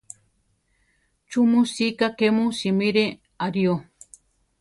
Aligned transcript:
¿Chú 1.29 1.39
mu 1.51 1.61
sika 1.73 2.07
ké 2.17 2.27
mu 2.35 2.45
simire 2.59 3.05
aʼrío? 3.45 3.75